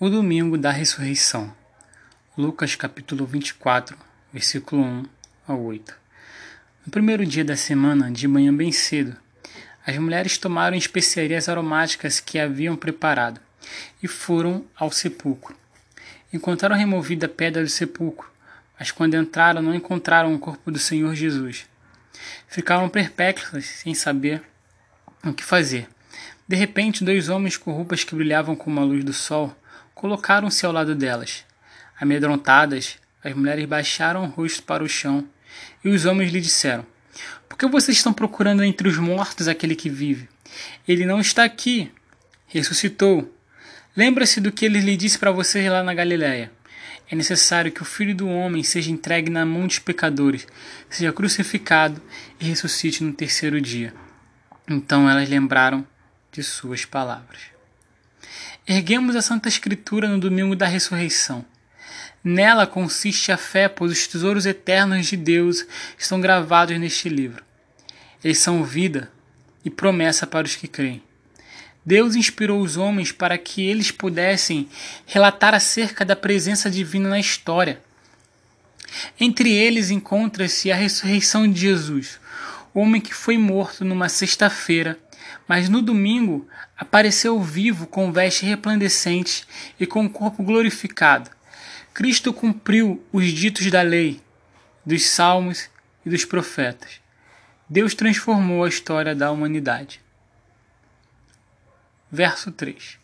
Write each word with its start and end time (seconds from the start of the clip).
O 0.00 0.08
domingo 0.08 0.56
da 0.56 0.70
ressurreição. 0.70 1.52
Lucas 2.36 2.76
capítulo 2.76 3.26
24, 3.26 3.98
versículo 4.32 4.80
1 4.80 5.04
ao 5.48 5.60
8. 5.60 5.92
No 6.86 6.92
primeiro 6.92 7.26
dia 7.26 7.44
da 7.44 7.56
semana, 7.56 8.08
de 8.08 8.28
manhã 8.28 8.54
bem 8.54 8.70
cedo, 8.70 9.16
as 9.84 9.98
mulheres 9.98 10.38
tomaram 10.38 10.76
especiarias 10.76 11.48
aromáticas 11.48 12.20
que 12.20 12.38
haviam 12.38 12.76
preparado 12.76 13.40
e 14.00 14.06
foram 14.06 14.64
ao 14.76 14.92
sepulcro. 14.92 15.56
Encontraram 16.32 16.76
removida 16.76 17.26
a 17.26 17.28
pedra 17.28 17.64
do 17.64 17.68
sepulcro, 17.68 18.30
mas 18.78 18.92
quando 18.92 19.16
entraram 19.16 19.60
não 19.60 19.74
encontraram 19.74 20.32
o 20.32 20.38
corpo 20.38 20.70
do 20.70 20.78
Senhor 20.78 21.12
Jesus. 21.16 21.66
Ficaram 22.46 22.88
perplexas, 22.88 23.64
sem 23.64 23.96
saber 23.96 24.44
o 25.24 25.34
que 25.34 25.42
fazer. 25.42 25.88
De 26.46 26.54
repente, 26.54 27.02
dois 27.02 27.28
homens 27.28 27.56
com 27.56 27.72
roupas 27.72 28.04
que 28.04 28.14
brilhavam 28.14 28.54
como 28.54 28.78
a 28.78 28.84
luz 28.84 29.02
do 29.02 29.12
sol 29.12 29.56
colocaram-se 29.98 30.64
ao 30.64 30.70
lado 30.70 30.94
delas. 30.94 31.44
Amedrontadas, 32.00 32.98
as 33.22 33.34
mulheres 33.34 33.66
baixaram 33.66 34.22
o 34.22 34.28
rosto 34.28 34.62
para 34.62 34.84
o 34.84 34.88
chão 34.88 35.28
e 35.84 35.88
os 35.88 36.06
homens 36.06 36.32
lhe 36.32 36.40
disseram: 36.40 36.86
Por 37.48 37.58
que 37.58 37.66
vocês 37.66 37.96
estão 37.96 38.12
procurando 38.12 38.62
entre 38.62 38.88
os 38.88 38.96
mortos 38.96 39.48
aquele 39.48 39.74
que 39.74 39.90
vive? 39.90 40.28
Ele 40.86 41.04
não 41.04 41.20
está 41.20 41.42
aqui. 41.42 41.92
Ressuscitou. 42.46 43.34
Lembra-se 43.96 44.40
do 44.40 44.52
que 44.52 44.64
ele 44.64 44.80
lhe 44.80 44.96
disse 44.96 45.18
para 45.18 45.32
vocês 45.32 45.68
lá 45.68 45.82
na 45.82 45.92
Galiléia. 45.92 46.52
É 47.10 47.16
necessário 47.16 47.72
que 47.72 47.82
o 47.82 47.86
Filho 47.86 48.14
do 48.14 48.28
Homem 48.28 48.62
seja 48.62 48.92
entregue 48.92 49.30
na 49.30 49.44
mão 49.44 49.66
dos 49.66 49.80
pecadores, 49.80 50.46
seja 50.88 51.12
crucificado 51.12 52.00
e 52.38 52.44
ressuscite 52.44 53.02
no 53.02 53.12
terceiro 53.12 53.60
dia. 53.60 53.92
Então 54.68 55.10
elas 55.10 55.28
lembraram 55.28 55.84
de 56.30 56.42
suas 56.42 56.84
palavras. 56.84 57.57
Erguemos 58.70 59.16
a 59.16 59.22
Santa 59.22 59.48
Escritura 59.48 60.06
no 60.06 60.20
domingo 60.20 60.54
da 60.54 60.66
ressurreição. 60.66 61.42
Nela 62.22 62.66
consiste 62.66 63.32
a 63.32 63.38
fé, 63.38 63.66
pois 63.66 63.90
os 63.90 64.06
tesouros 64.06 64.44
eternos 64.44 65.06
de 65.06 65.16
Deus 65.16 65.64
estão 65.96 66.20
gravados 66.20 66.78
neste 66.78 67.08
livro. 67.08 67.42
Eles 68.22 68.36
são 68.36 68.62
vida 68.62 69.10
e 69.64 69.70
promessa 69.70 70.26
para 70.26 70.46
os 70.46 70.54
que 70.54 70.68
creem. 70.68 71.02
Deus 71.82 72.14
inspirou 72.14 72.60
os 72.60 72.76
homens 72.76 73.10
para 73.10 73.38
que 73.38 73.66
eles 73.66 73.90
pudessem 73.90 74.68
relatar 75.06 75.54
acerca 75.54 76.04
da 76.04 76.14
presença 76.14 76.70
divina 76.70 77.08
na 77.08 77.18
história. 77.18 77.80
Entre 79.18 79.50
eles 79.50 79.88
encontra-se 79.88 80.70
a 80.70 80.76
ressurreição 80.76 81.50
de 81.50 81.58
Jesus, 81.58 82.20
homem 82.74 83.00
que 83.00 83.14
foi 83.14 83.38
morto 83.38 83.82
numa 83.82 84.10
sexta-feira 84.10 84.98
mas 85.46 85.68
no 85.68 85.82
domingo 85.82 86.48
apareceu 86.76 87.40
vivo 87.42 87.86
com 87.86 88.12
vestes 88.12 88.48
resplandecentes 88.48 89.46
e 89.78 89.86
com 89.86 90.04
o 90.04 90.10
corpo 90.10 90.42
glorificado. 90.42 91.30
Cristo 91.92 92.32
cumpriu 92.32 93.04
os 93.12 93.26
ditos 93.26 93.70
da 93.70 93.82
lei, 93.82 94.20
dos 94.84 95.06
salmos 95.06 95.68
e 96.04 96.10
dos 96.10 96.24
profetas. 96.24 97.00
Deus 97.68 97.94
transformou 97.94 98.64
a 98.64 98.68
história 98.68 99.14
da 99.14 99.30
humanidade. 99.30 100.00
Verso 102.10 102.50
3 102.50 102.98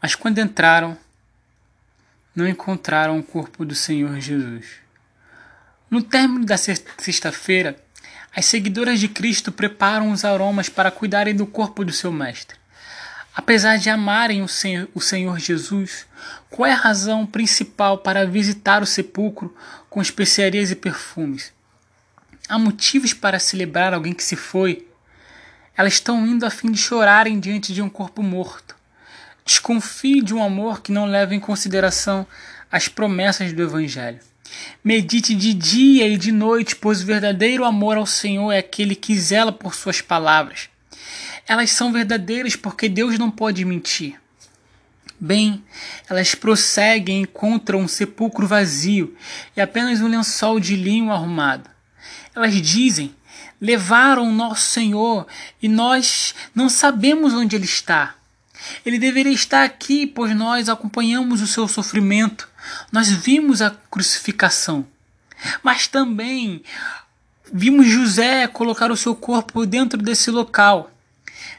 Mas 0.00 0.14
quando 0.14 0.38
entraram, 0.38 0.96
não 2.34 2.48
encontraram 2.48 3.18
o 3.18 3.22
corpo 3.22 3.64
do 3.64 3.74
Senhor 3.74 4.18
Jesus. 4.18 4.76
No 5.90 6.02
término 6.02 6.46
da 6.46 6.56
sexta-feira, 6.56 7.76
as 8.34 8.46
seguidoras 8.46 9.00
de 9.00 9.08
Cristo 9.08 9.50
preparam 9.50 10.12
os 10.12 10.24
aromas 10.24 10.68
para 10.68 10.90
cuidarem 10.90 11.34
do 11.34 11.46
corpo 11.46 11.84
do 11.84 11.92
seu 11.92 12.12
Mestre. 12.12 12.56
Apesar 13.34 13.76
de 13.76 13.90
amarem 13.90 14.42
o 14.42 14.48
Senhor, 14.48 14.88
o 14.94 15.00
Senhor 15.00 15.38
Jesus, 15.38 16.06
qual 16.48 16.66
é 16.66 16.72
a 16.72 16.76
razão 16.76 17.26
principal 17.26 17.98
para 17.98 18.26
visitar 18.26 18.82
o 18.82 18.86
sepulcro 18.86 19.54
com 19.88 20.00
especiarias 20.00 20.70
e 20.70 20.76
perfumes? 20.76 21.52
Há 22.48 22.58
motivos 22.58 23.12
para 23.12 23.38
celebrar 23.38 23.94
alguém 23.94 24.12
que 24.12 24.24
se 24.24 24.36
foi? 24.36 24.86
Elas 25.76 25.94
estão 25.94 26.26
indo 26.26 26.44
a 26.44 26.50
fim 26.50 26.70
de 26.70 26.78
chorarem 26.78 27.38
diante 27.40 27.72
de 27.72 27.80
um 27.80 27.88
corpo 27.88 28.22
morto. 28.22 28.76
Desconfie 29.44 30.20
de 30.20 30.34
um 30.34 30.42
amor 30.42 30.82
que 30.82 30.92
não 30.92 31.06
leva 31.06 31.34
em 31.34 31.40
consideração 31.40 32.26
as 32.70 32.88
promessas 32.88 33.52
do 33.52 33.62
Evangelho. 33.62 34.29
Medite 34.82 35.34
de 35.34 35.52
dia 35.52 36.08
e 36.08 36.16
de 36.16 36.32
noite, 36.32 36.76
pois 36.76 37.02
o 37.02 37.06
verdadeiro 37.06 37.64
amor 37.64 37.96
ao 37.96 38.06
Senhor 38.06 38.50
é 38.52 38.58
aquele 38.58 38.94
que 38.94 39.18
zela 39.18 39.52
por 39.52 39.74
suas 39.74 40.00
palavras. 40.00 40.68
Elas 41.46 41.70
são 41.70 41.92
verdadeiras 41.92 42.56
porque 42.56 42.88
Deus 42.88 43.18
não 43.18 43.30
pode 43.30 43.64
mentir. 43.64 44.20
Bem, 45.18 45.62
elas 46.08 46.34
prosseguem 46.34 47.18
e 47.18 47.22
encontram 47.22 47.80
um 47.80 47.88
sepulcro 47.88 48.46
vazio 48.46 49.14
e 49.54 49.60
apenas 49.60 50.00
um 50.00 50.08
lençol 50.08 50.58
de 50.58 50.76
linho 50.76 51.10
arrumado. 51.10 51.68
Elas 52.34 52.54
dizem: 52.54 53.14
Levaram 53.60 54.26
o 54.26 54.32
nosso 54.32 54.70
Senhor 54.70 55.26
e 55.60 55.68
nós 55.68 56.34
não 56.54 56.70
sabemos 56.70 57.34
onde 57.34 57.54
ele 57.54 57.66
está. 57.66 58.14
Ele 58.84 58.98
deveria 58.98 59.32
estar 59.32 59.64
aqui, 59.64 60.06
pois 60.06 60.34
nós 60.34 60.68
acompanhamos 60.68 61.42
o 61.42 61.46
seu 61.46 61.68
sofrimento, 61.68 62.48
nós 62.92 63.10
vimos 63.10 63.62
a 63.62 63.70
crucificação, 63.70 64.86
mas 65.62 65.86
também 65.86 66.62
vimos 67.52 67.86
José 67.86 68.46
colocar 68.46 68.90
o 68.90 68.96
seu 68.96 69.14
corpo 69.14 69.66
dentro 69.66 70.00
desse 70.00 70.30
local. 70.30 70.90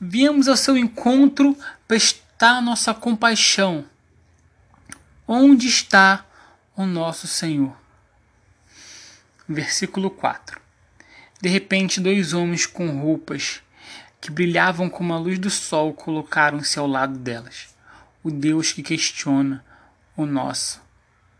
Viemos 0.00 0.48
ao 0.48 0.56
seu 0.56 0.76
encontro 0.76 1.56
prestar 1.86 2.60
nossa 2.60 2.94
compaixão. 2.94 3.84
Onde 5.26 5.66
está 5.66 6.24
o 6.76 6.84
nosso 6.84 7.26
Senhor? 7.26 7.74
Versículo 9.48 10.10
4. 10.10 10.60
De 11.40 11.48
repente, 11.48 12.00
dois 12.00 12.32
homens 12.32 12.66
com 12.66 12.88
roupas 12.98 13.60
que 14.20 14.30
brilhavam 14.30 14.88
como 14.88 15.12
a 15.12 15.18
luz 15.18 15.38
do 15.38 15.50
sol, 15.50 15.92
colocaram-se 15.92 16.78
ao 16.78 16.86
lado 16.86 17.18
delas. 17.18 17.74
O 18.22 18.30
Deus 18.30 18.72
que 18.72 18.82
questiona 18.82 19.62
o 20.16 20.24
nosso 20.24 20.80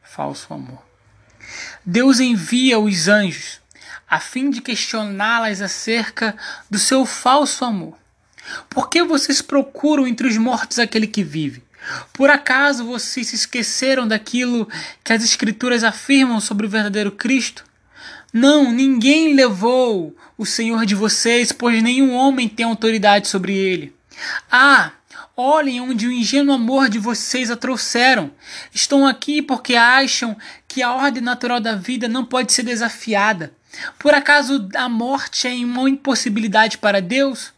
falso 0.05 0.55
amor. 0.55 0.83
Deus 1.85 2.21
envia 2.21 2.79
os 2.79 3.09
anjos 3.09 3.61
a 4.09 4.21
fim 4.21 4.51
de 4.51 4.61
questioná-las 4.61 5.61
acerca 5.61 6.37
do 6.71 6.79
seu 6.79 7.05
falso 7.05 7.65
amor. 7.65 7.97
Por 8.69 8.89
que 8.89 9.03
vocês 9.03 9.43
procuram 9.43 10.07
entre 10.07 10.29
os 10.29 10.37
mortos 10.37 10.79
aquele 10.79 11.07
que 11.07 11.25
vive? 11.25 11.65
Por 12.13 12.31
acaso 12.31 12.85
vocês 12.85 13.29
se 13.29 13.35
esqueceram 13.35 14.07
daquilo 14.07 14.69
que 15.03 15.13
as 15.13 15.25
Escrituras 15.25 15.83
afirmam 15.83 16.41
sobre 16.41 16.67
o 16.67 16.71
verdadeiro 16.71 17.11
Cristo? 17.11 17.65
Não, 18.33 18.73
ninguém 18.73 19.35
levou 19.35 20.17
o 20.37 20.45
Senhor 20.45 20.85
de 20.87 20.95
vocês, 20.95 21.53
pois 21.53 21.83
nenhum 21.83 22.15
homem 22.15 22.49
tem 22.49 22.67
autoridade 22.67 23.29
sobre 23.29 23.57
ele. 23.57 23.95
Ah, 24.51 24.93
olhem 25.37 25.81
onde 25.81 26.07
o 26.07 26.13
ingênuo 26.13 26.55
amor 26.55 26.89
de 26.89 26.99
vocês 26.99 27.51
a 27.51 27.57
trouxeram. 27.57 28.31
Estão 28.73 29.07
aqui 29.07 29.43
porque 29.43 29.75
acham 29.75 30.37
que 30.69 30.83
a 30.83 30.93
ordem 30.93 31.23
natural 31.23 31.61
da 31.61 31.75
vida 31.75 32.09
não 32.09 32.25
pode 32.25 32.53
ser 32.53 32.63
desafiada. 32.63 33.53
Por 33.99 34.15
acaso 34.15 34.69
a 34.75 34.89
morte 34.89 35.49
é 35.49 35.55
uma 35.65 35.89
impossibilidade 35.89 36.79
para 36.79 37.01
Deus? 37.01 37.53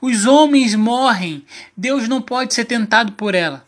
Os 0.00 0.26
homens 0.26 0.74
morrem, 0.74 1.44
Deus 1.76 2.08
não 2.08 2.22
pode 2.22 2.54
ser 2.54 2.64
tentado 2.64 3.12
por 3.12 3.34
ela. 3.34 3.66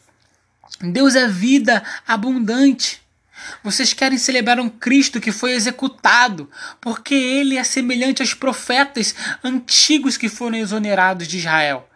Deus 0.80 1.14
é 1.14 1.28
vida 1.28 1.82
abundante. 2.06 3.00
Vocês 3.62 3.92
querem 3.92 4.18
celebrar 4.18 4.60
um 4.60 4.68
Cristo 4.68 5.20
que 5.20 5.32
foi 5.32 5.52
executado, 5.52 6.48
porque 6.80 7.14
ele 7.14 7.56
é 7.56 7.64
semelhante 7.64 8.22
aos 8.22 8.34
profetas 8.34 9.14
antigos 9.42 10.16
que 10.16 10.28
foram 10.28 10.56
exonerados 10.56 11.26
de 11.26 11.38
Israel. 11.38 11.89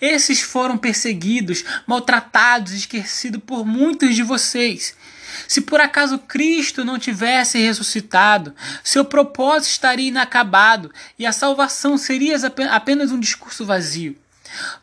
Esses 0.00 0.40
foram 0.40 0.76
perseguidos, 0.76 1.64
maltratados 1.86 2.72
esquecidos 2.72 3.42
por 3.44 3.64
muitos 3.64 4.14
de 4.14 4.22
vocês. 4.22 4.94
Se 5.46 5.60
por 5.60 5.80
acaso 5.80 6.18
Cristo 6.18 6.84
não 6.84 6.98
tivesse 6.98 7.58
ressuscitado, 7.58 8.54
seu 8.82 9.04
propósito 9.04 9.72
estaria 9.72 10.08
inacabado 10.08 10.90
e 11.18 11.26
a 11.26 11.32
salvação 11.32 11.98
seria 11.98 12.36
apenas 12.70 13.12
um 13.12 13.20
discurso 13.20 13.64
vazio. 13.64 14.16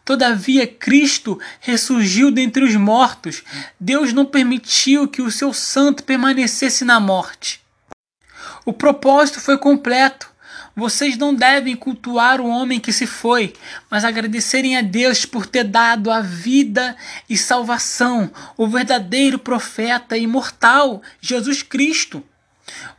Todavia, 0.06 0.68
Cristo 0.68 1.40
ressurgiu 1.60 2.30
dentre 2.32 2.64
os 2.64 2.76
mortos. 2.76 3.44
Deus 3.80 4.14
não 4.14 4.26
permitiu 4.26 5.08
que 5.08 5.22
o 5.22 5.32
seu 5.32 5.54
santo 5.54 6.04
permanecesse 6.04 6.86
na 6.86 7.00
morte. 7.00 7.62
O 8.66 8.74
propósito 8.74 9.40
foi 9.40 9.58
completo. 9.58 10.33
Vocês 10.76 11.18
não 11.18 11.36
devem 11.36 11.76
cultuar 11.76 12.42
o 12.42 12.48
homem 12.48 12.80
que 12.80 12.92
se 12.92 13.06
foi, 13.06 13.54
mas 13.92 14.04
agradecerem 14.04 14.76
a 14.76 14.82
Deus 14.82 15.24
por 15.24 15.46
ter 15.46 15.64
dado 15.64 16.10
a 16.10 16.20
vida 16.20 16.96
e 17.30 17.38
salvação, 17.38 18.32
o 18.58 18.68
verdadeiro 18.68 19.38
profeta 19.38 20.18
imortal, 20.18 21.02
Jesus 21.22 21.62
Cristo. 21.62 22.24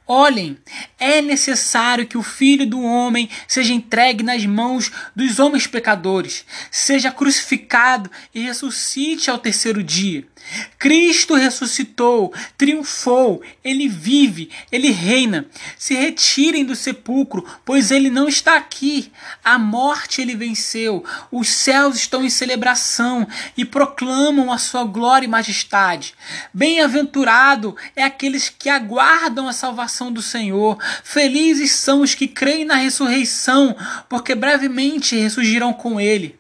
Olhem, 0.07 0.59
é 0.99 1.23
necessário 1.23 2.07
que 2.07 2.19
o 2.19 2.23
Filho 2.23 2.67
do 2.67 2.83
Homem 2.83 3.27
seja 3.49 3.73
entregue 3.73 4.23
nas 4.23 4.45
mãos 4.45 4.93
dos 5.17 5.39
homens 5.39 5.67
pecadores, 5.67 6.45
seja 6.71 7.11
crucificado 7.11 8.11
e 8.35 8.41
ressuscite 8.41 9.31
ao 9.31 9.39
terceiro 9.39 9.83
dia. 9.83 10.27
Cristo 10.79 11.35
ressuscitou, 11.35 12.33
triunfou, 12.59 13.43
ele 13.63 13.89
vive, 13.89 14.51
ele 14.71 14.91
reina. 14.91 15.47
Se 15.79 15.95
retirem 15.95 16.65
do 16.65 16.77
sepulcro, 16.77 17.45
pois 17.65 17.91
ele 17.91 18.11
não 18.11 18.29
está 18.29 18.57
aqui. 18.57 19.11
A 19.43 19.59
morte 19.59 20.21
ele 20.21 20.37
venceu, 20.37 21.05
os 21.33 21.49
céus 21.49 21.97
estão 21.97 22.25
em 22.25 22.31
celebração 22.31 23.27
e 23.57 23.65
proclamam 23.65 24.53
a 24.53 24.59
sua 24.59 24.85
glória 24.85 25.25
e 25.25 25.31
majestade. 25.31 26.15
Bem-aventurado 26.53 27.75
é 27.97 28.03
aqueles 28.03 28.51
que 28.51 28.69
aguardam 28.69 29.49
a 29.49 29.53
salvação 29.95 30.13
do 30.13 30.21
Senhor. 30.21 30.77
Felizes 31.05 31.73
são 31.73 32.01
os 32.01 32.15
que 32.15 32.27
creem 32.27 32.65
na 32.65 32.75
ressurreição, 32.75 33.77
porque 34.09 34.35
brevemente 34.35 35.17
ressurgirão 35.17 35.73
com 35.73 36.01
ele. 36.01 36.39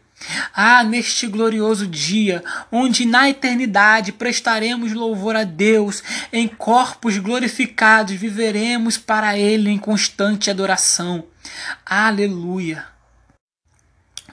Ah, 0.54 0.82
neste 0.82 1.26
glorioso 1.26 1.86
dia, 1.86 2.42
onde 2.72 3.04
na 3.04 3.28
eternidade 3.28 4.10
prestaremos 4.10 4.92
louvor 4.92 5.36
a 5.36 5.44
Deus, 5.44 6.02
em 6.32 6.48
corpos 6.48 7.18
glorificados 7.18 8.16
viveremos 8.16 8.96
para 8.96 9.38
Ele 9.38 9.68
em 9.68 9.76
constante 9.76 10.50
adoração. 10.50 11.26
Aleluia. 11.84 12.86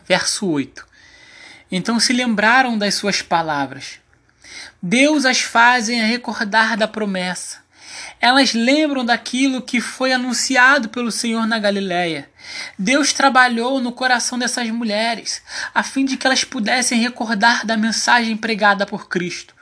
Verso 0.07 0.47
8. 0.47 0.87
Então 1.69 1.99
se 1.99 2.13
lembraram 2.13 2.77
das 2.77 2.95
suas 2.95 3.21
palavras. 3.21 3.99
Deus 4.81 5.25
as 5.25 5.41
fazem 5.41 6.01
a 6.01 6.05
recordar 6.05 6.77
da 6.77 6.87
promessa 6.87 7.61
elas 8.19 8.53
lembram 8.53 9.03
daquilo 9.03 9.61
que 9.61 9.81
foi 9.81 10.13
anunciado 10.13 10.89
pelo 10.89 11.11
Senhor 11.11 11.45
na 11.47 11.59
Galiléia. 11.59 12.29
Deus 12.77 13.13
trabalhou 13.13 13.79
no 13.79 13.91
coração 13.91 14.37
dessas 14.37 14.69
mulheres, 14.69 15.41
a 15.73 15.83
fim 15.83 16.05
de 16.05 16.17
que 16.17 16.27
elas 16.27 16.43
pudessem 16.43 16.99
recordar 16.99 17.65
da 17.65 17.77
mensagem 17.77 18.37
pregada 18.37 18.85
por 18.85 19.07
Cristo. 19.07 19.53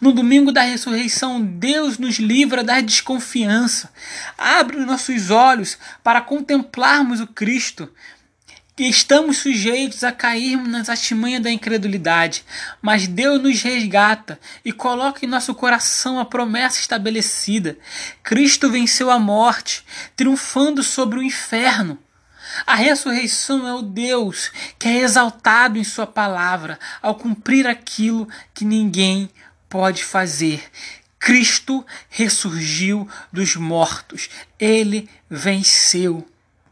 No 0.00 0.12
domingo 0.12 0.52
da 0.52 0.62
ressurreição, 0.62 1.40
Deus 1.40 1.98
nos 1.98 2.16
livra 2.18 2.62
da 2.62 2.80
desconfiança, 2.80 3.92
abre 4.36 4.78
nossos 4.78 5.30
olhos 5.30 5.78
para 6.02 6.20
contemplarmos 6.20 7.20
o 7.20 7.26
Cristo, 7.26 7.90
estamos 8.78 9.38
sujeitos 9.38 10.02
a 10.02 10.10
cairmos 10.10 10.68
nas 10.68 10.88
artimanhas 10.88 11.42
da 11.42 11.50
incredulidade, 11.50 12.44
mas 12.80 13.06
Deus 13.06 13.40
nos 13.40 13.60
resgata 13.60 14.40
e 14.64 14.72
coloca 14.72 15.24
em 15.24 15.28
nosso 15.28 15.54
coração 15.54 16.18
a 16.18 16.24
promessa 16.24 16.80
estabelecida. 16.80 17.76
Cristo 18.22 18.70
venceu 18.70 19.10
a 19.10 19.18
morte, 19.18 19.84
triunfando 20.16 20.82
sobre 20.82 21.18
o 21.18 21.22
inferno. 21.22 21.98
A 22.66 22.74
ressurreição 22.74 23.66
é 23.66 23.74
o 23.74 23.82
Deus 23.82 24.50
que 24.78 24.88
é 24.88 24.98
exaltado 24.98 25.78
em 25.78 25.84
Sua 25.84 26.06
palavra 26.06 26.78
ao 27.00 27.14
cumprir 27.14 27.66
aquilo 27.66 28.28
que 28.54 28.64
ninguém 28.64 29.30
pode 29.68 30.04
fazer. 30.04 30.64
Cristo 31.18 31.86
ressurgiu 32.08 33.08
dos 33.32 33.54
mortos, 33.54 34.28
ele 34.58 35.08
venceu. 35.30 36.26